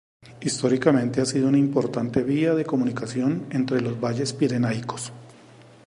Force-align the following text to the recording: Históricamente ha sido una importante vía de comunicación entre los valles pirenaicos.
Históricamente 0.39 1.21
ha 1.21 1.27
sido 1.27 1.47
una 1.47 1.59
importante 1.59 2.23
vía 2.23 2.55
de 2.55 2.65
comunicación 2.65 3.45
entre 3.51 3.81
los 3.81 4.01
valles 4.01 4.33
pirenaicos. 4.33 5.11